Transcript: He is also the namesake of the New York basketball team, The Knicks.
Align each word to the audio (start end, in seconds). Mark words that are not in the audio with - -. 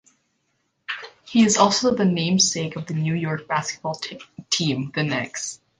He 1.25 1.43
is 1.45 1.57
also 1.57 1.93
the 1.93 2.05
namesake 2.05 2.75
of 2.75 2.87
the 2.87 2.95
New 2.95 3.13
York 3.13 3.45
basketball 3.47 4.01
team, 4.49 4.91
The 4.95 5.03
Knicks. 5.03 5.59